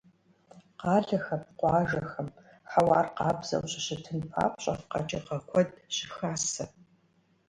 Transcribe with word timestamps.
Къалэхэм, 0.81 1.41
къуажэхэм 1.59 2.27
хьэуар 2.71 3.07
къабззу 3.17 3.67
щыщытын 3.71 4.19
папщӀэ, 4.31 4.73
къэкӀыгъэ 4.91 5.37
куэд 5.49 5.69
щыхасэ. 5.95 6.65